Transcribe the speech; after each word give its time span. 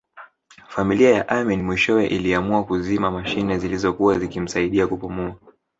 Familia 0.67 1.09
ya 1.11 1.21
Amin 1.29 1.61
mwishowe 1.63 2.05
iliamua 2.07 2.63
kuzima 2.63 3.11
mashine 3.11 3.57
zilizokuwa 3.59 4.19
zikimsaidia 4.19 4.87
kupumua 4.87 5.35